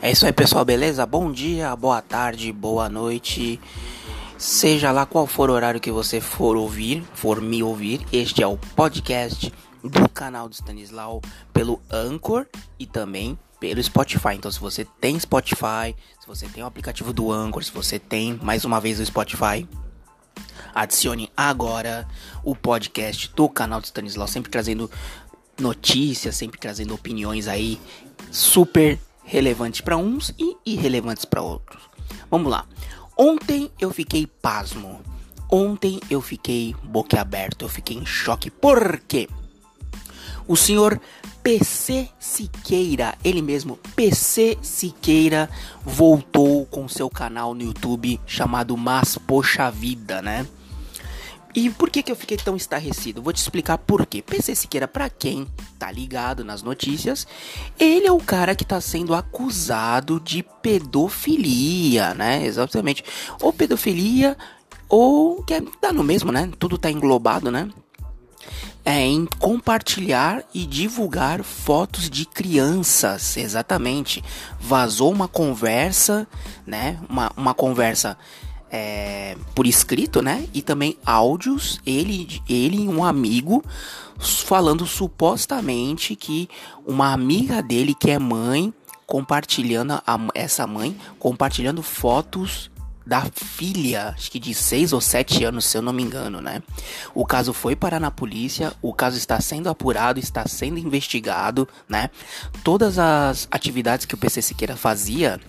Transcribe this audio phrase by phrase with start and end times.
[0.00, 1.06] É isso aí, pessoal, beleza?
[1.06, 3.60] Bom dia, boa tarde, boa noite.
[4.36, 8.46] Seja lá qual for o horário que você for ouvir, for me ouvir, este é
[8.46, 11.22] o podcast do canal do Stanislau
[11.52, 12.46] pelo Anchor
[12.78, 14.34] e também pelo Spotify.
[14.34, 18.38] Então, se você tem Spotify, se você tem o aplicativo do Anchor, se você tem
[18.42, 19.68] mais uma vez o Spotify,
[20.74, 22.08] adicione agora
[22.42, 24.90] o podcast do canal do Stanislau, sempre trazendo
[25.60, 27.80] notícias, sempre trazendo opiniões aí
[28.32, 28.98] super
[29.32, 31.80] relevantes para uns e irrelevantes para outros.
[32.30, 32.66] Vamos lá.
[33.16, 35.00] Ontem eu fiquei pasmo.
[35.50, 38.50] Ontem eu fiquei boquiaberto, eu fiquei em choque.
[38.50, 39.30] Por quê?
[40.46, 41.00] O senhor
[41.42, 45.48] PC Siqueira, ele mesmo, PC Siqueira,
[45.82, 50.46] voltou com seu canal no YouTube chamado Mas Poxa Vida, né?
[51.54, 53.22] E por que, que eu fiquei tão estarrecido?
[53.22, 54.22] Vou te explicar por quê.
[54.22, 55.46] PC Siqueira, pra quem
[55.78, 57.26] tá ligado nas notícias,
[57.78, 62.46] ele é o cara que tá sendo acusado de pedofilia, né?
[62.46, 63.04] Exatamente.
[63.40, 64.36] Ou pedofilia,
[64.88, 66.50] ou que é, dá no mesmo, né?
[66.58, 67.68] Tudo tá englobado, né?
[68.84, 74.24] É em compartilhar e divulgar fotos de crianças, exatamente.
[74.58, 76.26] Vazou uma conversa,
[76.66, 76.98] né?
[77.08, 78.18] Uma, uma conversa
[78.72, 80.48] é, por escrito, né?
[80.54, 83.62] E também áudios, ele, ele e um amigo
[84.18, 86.48] falando supostamente que
[86.86, 88.72] uma amiga dele que é mãe
[89.06, 92.70] compartilhando a, essa mãe compartilhando fotos
[93.04, 96.62] da filha, acho que de 6 ou 7 anos, se eu não me engano, né?
[97.12, 102.10] O caso foi parar na polícia, o caso está sendo apurado, está sendo investigado, né?
[102.62, 105.40] Todas as atividades que o PC Siqueira fazia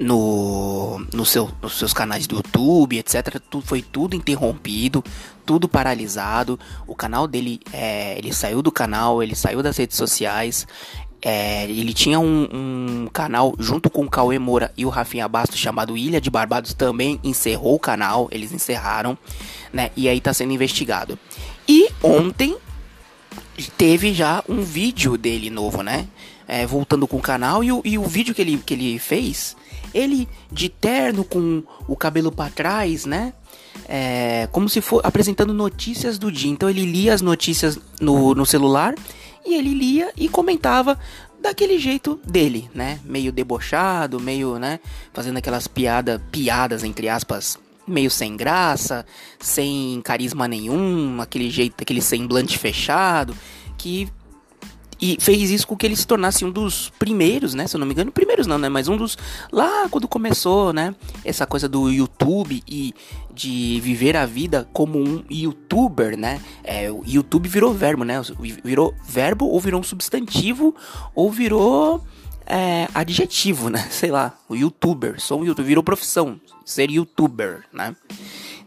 [0.00, 3.38] no, no seu, nos seus canais do YouTube, etc.
[3.50, 5.04] Tudo, foi tudo interrompido,
[5.44, 6.58] tudo paralisado.
[6.86, 10.66] O canal dele, é, ele saiu do canal, ele saiu das redes sociais.
[11.22, 15.58] É, ele tinha um, um, canal junto com o Cauê Moura e o Rafinha Bastos
[15.58, 19.18] chamado Ilha de Barbados também encerrou o canal, eles encerraram,
[19.70, 19.90] né?
[19.94, 21.18] E aí tá sendo investigado.
[21.68, 22.56] E ontem
[23.76, 26.08] teve já um vídeo dele novo, né?
[26.48, 29.54] É, voltando com o canal e o, e o vídeo que ele, que ele fez
[29.94, 33.32] ele de terno com o cabelo para trás, né?
[33.88, 36.50] É, como se for apresentando notícias do dia.
[36.50, 38.94] Então ele lia as notícias no, no celular
[39.44, 40.98] e ele lia e comentava
[41.40, 43.00] daquele jeito dele, né?
[43.04, 44.78] Meio debochado, meio, né?
[45.12, 49.04] Fazendo aquelas piada, piadas entre aspas, meio sem graça,
[49.38, 53.34] sem carisma nenhum, aquele jeito, aquele semblante fechado,
[53.76, 54.08] que
[55.00, 57.66] e fez isso com que ele se tornasse um dos primeiros, né?
[57.66, 58.68] Se eu não me engano, primeiros não, né?
[58.68, 59.16] Mas um dos.
[59.50, 60.94] Lá quando começou, né?
[61.24, 62.94] Essa coisa do YouTube e
[63.32, 66.40] de viver a vida como um youtuber, né?
[66.62, 68.20] É, o YouTube virou verbo, né?
[68.62, 70.74] Virou verbo ou virou um substantivo
[71.14, 72.04] ou virou
[72.46, 73.86] é, adjetivo, né?
[73.90, 77.94] Sei lá, o youtuber, sou um youtuber, virou profissão, ser youtuber, né?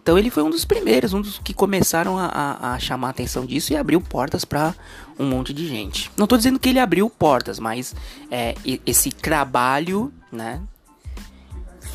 [0.04, 3.12] Então ele foi um dos primeiros, um dos que começaram a, a, a chamar a
[3.12, 4.76] atenção disso e abriu portas para
[5.18, 6.12] um monte de gente.
[6.18, 7.96] Não estou dizendo que ele abriu portas, mas
[8.30, 8.54] é,
[8.86, 10.62] esse trabalho, né?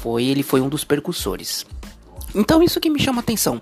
[0.00, 1.66] Foi ele foi um dos percussores.
[2.34, 3.60] Então isso que me chama a atenção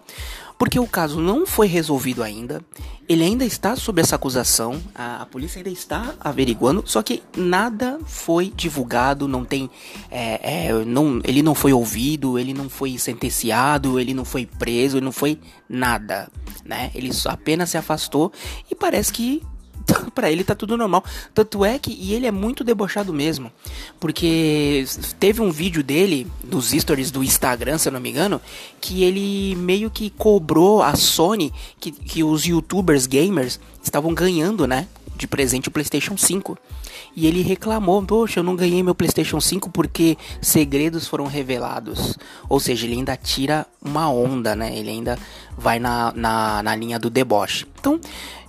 [0.58, 2.62] porque o caso não foi resolvido ainda,
[3.08, 7.98] ele ainda está sob essa acusação, a, a polícia ainda está averiguando, só que nada
[8.04, 9.70] foi divulgado, não tem,
[10.10, 14.96] é, é, não, ele não foi ouvido, ele não foi sentenciado, ele não foi preso,
[14.96, 16.28] ele não foi nada,
[16.64, 16.90] né?
[16.94, 18.32] Ele apenas se afastou
[18.70, 19.42] e parece que
[20.16, 21.04] para ele tá tudo normal.
[21.34, 23.52] Tanto é que e ele é muito debochado mesmo,
[24.00, 24.86] porque
[25.20, 28.40] teve um vídeo dele nos stories do Instagram, se eu não me engano,
[28.80, 34.88] que ele meio que cobrou a Sony que, que os YouTubers gamers estavam ganhando, né,
[35.16, 36.56] de presente o PlayStation 5.
[37.14, 42.16] E ele reclamou: Poxa, eu não ganhei meu PlayStation 5 porque segredos foram revelados.
[42.48, 44.76] Ou seja, ele ainda tira uma onda, né?
[44.76, 45.18] Ele ainda
[45.56, 47.66] vai na, na, na linha do deboche.
[47.78, 48.00] Então,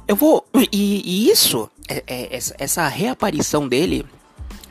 [0.08, 0.46] eu vou.
[0.72, 4.06] E, e isso, é, é, essa, reaparição dele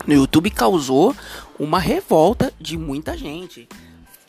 [0.06, 1.14] no YouTube causou
[1.58, 3.68] uma revolta de muita gente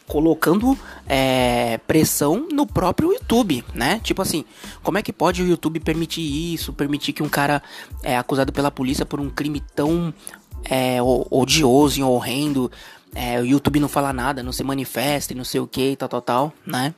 [0.08, 4.00] colocando é, pressão no próprio YouTube, né?
[4.02, 4.46] Tipo assim,
[4.82, 7.62] como é que pode o YouTube permitir isso, permitir que um cara
[8.02, 10.14] é acusado pela polícia por um crime tão
[10.70, 12.72] é, odioso e horrendo,
[13.14, 16.08] é, o YouTube não fala nada, não se manifesta e não sei o que, tal,
[16.08, 16.94] tal, tal, né?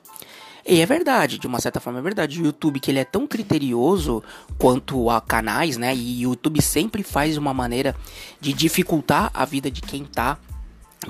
[0.66, 2.42] E é verdade, de uma certa forma é verdade.
[2.42, 4.24] O YouTube que ele é tão criterioso
[4.58, 5.96] quanto a canais, né?
[5.96, 7.96] E o YouTube sempre faz uma maneira
[8.40, 10.38] de dificultar a vida de quem tá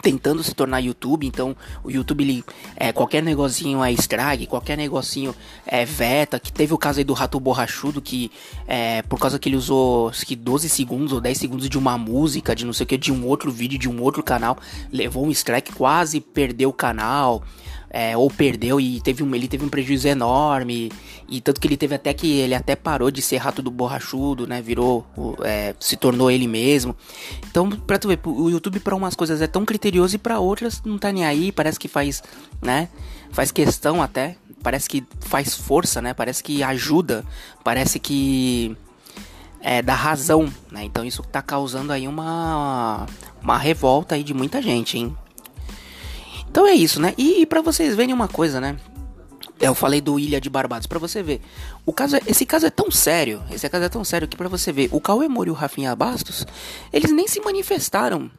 [0.01, 2.44] tentando se tornar YouTube, então o YouTube ele,
[2.75, 5.36] é, qualquer negocinho é strike, qualquer negocinho
[5.66, 8.31] é veta, que teve o caso aí do Rato Borrachudo que
[8.68, 12.56] é, por causa que ele usou que 12 segundos ou 10 segundos de uma música,
[12.56, 14.57] de não sei o que, de um outro vídeo, de um outro canal,
[14.92, 17.44] levou um strike, quase perdeu o canal
[17.89, 20.91] é, ou perdeu e teve um, ele teve um prejuízo enorme.
[21.27, 24.47] E tanto que ele teve até que ele até parou de ser rato do borrachudo,
[24.47, 24.62] né?
[24.62, 25.06] Virou,
[25.44, 26.95] é, se tornou ele mesmo.
[27.50, 30.81] Então, pra tu ver, o YouTube para umas coisas é tão criterioso e para outras
[30.83, 31.51] não tá nem aí.
[31.51, 32.24] Parece que faz,
[32.62, 32.89] né?
[33.31, 34.36] Faz questão até.
[34.62, 36.13] Parece que faz força, né?
[36.13, 37.24] Parece que ajuda.
[37.63, 38.75] Parece que
[39.62, 40.83] é, dá razão, né?
[40.83, 43.06] Então isso tá causando aí uma,
[43.41, 45.15] uma revolta aí de muita gente, hein?
[46.50, 47.13] Então é isso, né?
[47.18, 48.78] E, e para vocês verem uma coisa, né?
[49.60, 51.42] Eu falei do Ilha de Barbados para você ver.
[51.86, 54.48] O caso é, esse caso é tão sério, esse caso é tão sério que para
[54.48, 56.48] você ver, o Cauê Moura e o Rafinha Bastos,
[56.94, 58.31] eles nem se manifestaram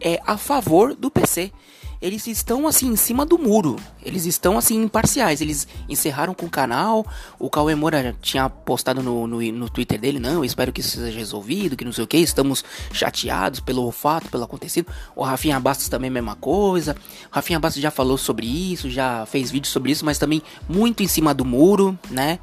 [0.00, 1.52] é, a favor do PC
[2.02, 3.76] eles estão assim em cima do muro.
[4.04, 5.40] Eles estão assim imparciais.
[5.40, 7.06] Eles encerraram com o canal.
[7.38, 11.16] O Cauê Moura tinha postado no, no, no Twitter dele: Não, espero que isso seja
[11.16, 11.76] resolvido.
[11.76, 12.16] Que não sei o que.
[12.16, 14.92] Estamos chateados pelo fato, pelo acontecido.
[15.14, 16.96] O Rafinha Bastos também, mesma coisa.
[17.30, 21.04] O Rafinha Bastos já falou sobre isso, já fez vídeo sobre isso, mas também muito
[21.04, 22.40] em cima do muro, né?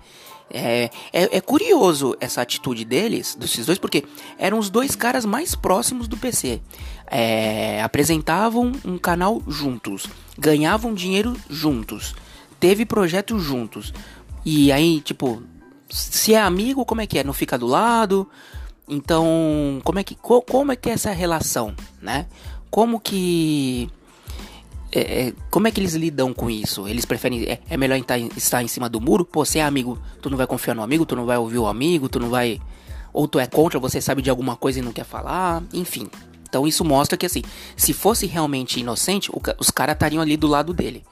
[0.52, 4.04] É, é, é, curioso essa atitude deles, desses dois, porque
[4.38, 6.62] eram os dois caras mais próximos do PC.
[7.06, 10.08] É, apresentavam um canal juntos,
[10.38, 12.16] ganhavam dinheiro juntos,
[12.60, 13.94] teve projeto juntos.
[14.46, 15.44] E aí, tipo,
[15.90, 17.24] se é amigo, como é que é?
[17.24, 18.28] Não fica do lado?
[18.88, 22.26] Então, como é que, como é, que é essa relação, né?
[22.72, 23.90] Como que
[24.92, 26.88] é, é, como é que eles lidam com isso?
[26.88, 27.44] Eles preferem.
[27.44, 29.24] É, é melhor estar, em cima do muro?
[29.24, 31.68] Pô, você é amigo, tu não vai confiar no amigo, tu não vai ouvir o
[31.68, 32.60] amigo, tu não vai.
[33.14, 36.10] Ou tu é contra, você sabe de alguma coisa e não quer falar, enfim.
[36.48, 37.44] Então isso mostra que assim,
[37.78, 41.04] se fosse realmente inocente, o, os caras estariam ali do lado dele.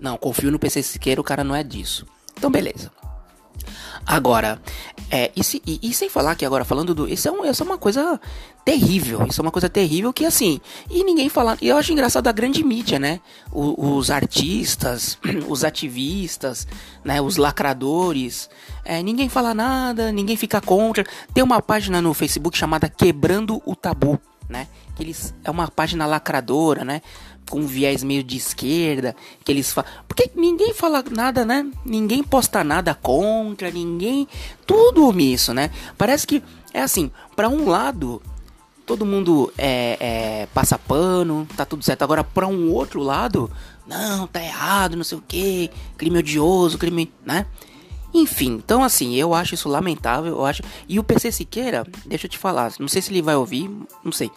[0.00, 2.06] Não, confio no PC Siqueira, o cara não é disso.
[2.36, 2.90] Então beleza.
[4.06, 4.60] Agora,
[5.10, 7.08] é, e, se, e, e, sem falar que agora falando do.
[7.08, 8.20] Isso é, um, isso é uma coisa
[8.64, 9.26] terrível.
[9.28, 10.60] Isso é uma coisa terrível que assim.
[10.88, 11.58] E ninguém fala.
[11.60, 13.20] E eu acho engraçado a grande mídia, né?
[13.52, 15.18] O, os artistas,
[15.48, 16.66] os ativistas,
[17.04, 17.20] né?
[17.20, 18.48] Os lacradores.
[18.84, 21.04] É, ninguém fala nada, ninguém fica contra.
[21.34, 24.68] Tem uma página no Facebook chamada Quebrando o Tabu, né?
[24.94, 27.02] Que eles, é uma página lacradora, né?
[27.50, 29.14] Com viés meio de esquerda,
[29.44, 29.90] que eles falam.
[30.06, 31.66] Porque ninguém fala nada, né?
[31.84, 34.26] Ninguém posta nada contra, ninguém.
[34.64, 35.70] Tudo omisso, né?
[35.98, 36.42] Parece que
[36.72, 38.22] é assim, para um lado.
[38.86, 42.02] Todo mundo é, é, passa pano, tá tudo certo.
[42.02, 43.50] Agora, para um outro lado,
[43.86, 47.46] não, tá errado, não sei o que, crime odioso, crime, né?
[48.12, 50.62] Enfim, então assim, eu acho isso lamentável, eu acho.
[50.88, 53.70] E o PC Siqueira, deixa eu te falar, não sei se ele vai ouvir,
[54.02, 54.30] não sei.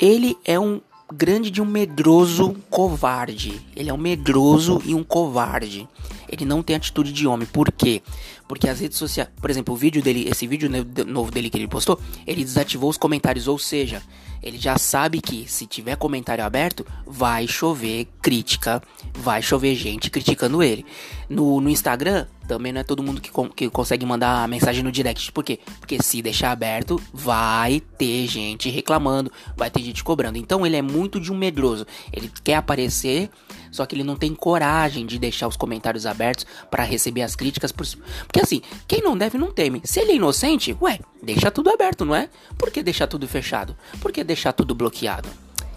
[0.00, 0.80] Ele é um
[1.12, 3.60] grande de um medroso covarde.
[3.76, 5.88] Ele é um medroso e um covarde.
[6.28, 7.46] Ele não tem atitude de homem.
[7.46, 8.02] Por quê?
[8.48, 10.68] Porque as redes sociais, por exemplo, o vídeo dele, esse vídeo
[11.06, 14.02] novo dele que ele postou, ele desativou os comentários, ou seja,
[14.42, 18.82] ele já sabe que se tiver comentário aberto, vai chover crítica,
[19.14, 20.84] vai chover gente criticando ele.
[21.28, 25.32] No, no Instagram, também não é todo mundo que, que consegue mandar mensagem no direct.
[25.32, 25.58] Por quê?
[25.80, 30.38] Porque se deixar aberto, vai ter gente reclamando, vai ter gente cobrando.
[30.38, 31.86] Então ele é muito de um medroso.
[32.12, 33.30] Ele quer aparecer,
[33.70, 37.72] só que ele não tem coragem de deixar os comentários abertos para receber as críticas.
[37.72, 37.86] Por...
[38.26, 39.80] Porque assim, quem não deve não teme.
[39.84, 42.28] Se ele é inocente, ué, deixa tudo aberto, não é?
[42.58, 43.76] Por que deixar tudo fechado?
[44.00, 45.28] Por que deixar tudo bloqueado?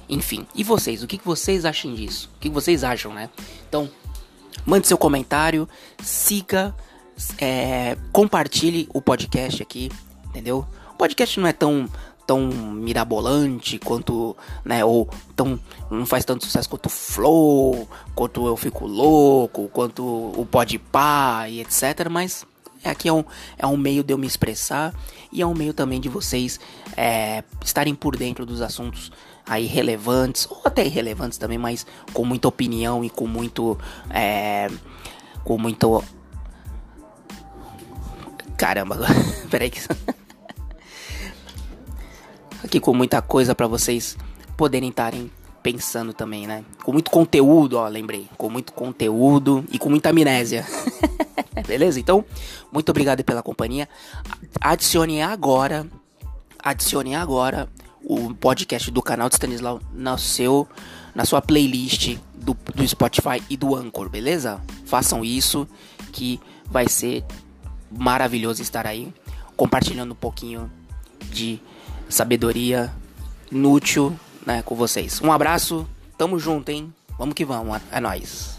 [0.09, 1.03] Enfim, e vocês?
[1.03, 2.29] O que, vocês acham disso?
[2.37, 3.29] O que vocês acham, né?
[3.67, 3.89] Então,
[4.65, 5.67] mande seu comentário,
[6.01, 6.75] siga,
[7.39, 9.91] é, compartilhe o podcast aqui,
[10.25, 10.65] entendeu?
[10.93, 11.89] O podcast não é tão
[12.27, 14.35] tão mirabolante quanto,
[14.65, 15.57] né, ou tão
[15.89, 21.47] não faz tanto sucesso quanto o Flow, quanto eu fico louco, quanto o Pode Pá
[21.47, 22.45] e etc, mas
[22.83, 23.23] aqui é um,
[23.57, 24.93] é um meio de eu me expressar
[25.31, 26.59] e é um meio também de vocês
[26.95, 29.11] é, estarem por dentro dos assuntos
[29.45, 33.77] aí relevantes ou até irrelevantes também, mas com muita opinião e com muito
[34.09, 34.69] é,
[35.43, 36.03] com muito
[38.57, 38.97] caramba,
[39.49, 39.79] peraí que
[42.63, 44.17] aqui com muita coisa para vocês
[44.57, 45.31] poderem estarem
[45.71, 46.63] pensando também, né?
[46.81, 50.65] Com muito conteúdo, ó, lembrei, com muito conteúdo e com muita amnésia.
[51.67, 51.99] Beleza?
[51.99, 52.23] Então,
[52.71, 53.89] muito obrigado pela companhia.
[54.61, 55.85] Adicione agora,
[56.63, 57.67] adicione agora
[58.01, 60.65] o podcast do canal de Stanislau no seu,
[61.13, 64.61] na sua playlist do, do Spotify e do Anchor, beleza?
[64.85, 65.67] Façam isso
[66.13, 67.25] que vai ser
[67.91, 69.13] maravilhoso estar aí
[69.57, 70.71] compartilhando um pouquinho
[71.29, 71.59] de
[72.07, 72.89] sabedoria
[73.51, 74.17] inútil
[74.47, 75.19] né, com vocês.
[75.21, 75.85] Um abraço
[76.17, 76.93] tamo junto, hein?
[77.19, 78.56] Vamos que vamos, é nóis.